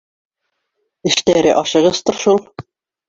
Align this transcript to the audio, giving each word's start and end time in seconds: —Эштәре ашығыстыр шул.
—Эштәре 1.11 1.53
ашығыстыр 1.63 2.19
шул. 2.27 2.43